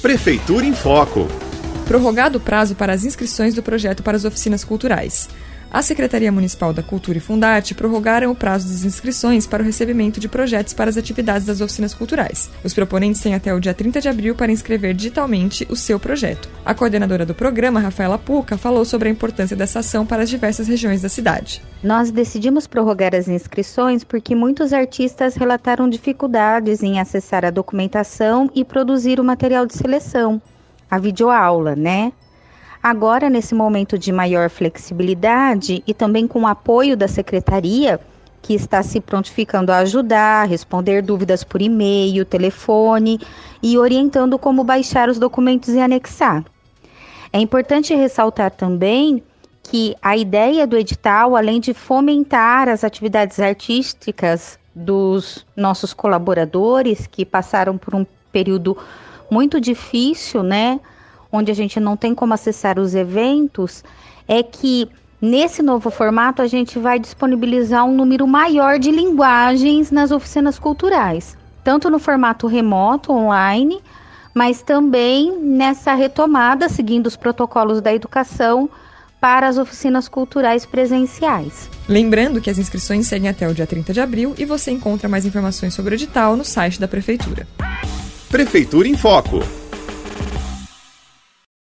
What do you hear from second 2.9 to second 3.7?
as inscrições do